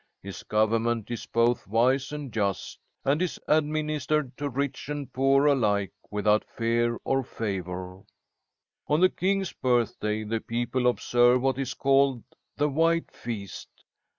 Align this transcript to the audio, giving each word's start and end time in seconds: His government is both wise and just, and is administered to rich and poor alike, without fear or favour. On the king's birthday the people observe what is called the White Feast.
His 0.23 0.41
government 0.41 1.11
is 1.11 1.27
both 1.27 1.67
wise 1.67 2.11
and 2.11 2.33
just, 2.33 2.79
and 3.05 3.21
is 3.21 3.39
administered 3.47 4.35
to 4.39 4.49
rich 4.49 4.89
and 4.89 5.13
poor 5.13 5.45
alike, 5.45 5.93
without 6.09 6.43
fear 6.49 6.97
or 7.03 7.23
favour. 7.23 8.01
On 8.87 8.99
the 8.99 9.09
king's 9.09 9.53
birthday 9.53 10.23
the 10.23 10.39
people 10.39 10.87
observe 10.87 11.43
what 11.43 11.59
is 11.59 11.75
called 11.75 12.23
the 12.57 12.67
White 12.67 13.11
Feast. 13.11 13.69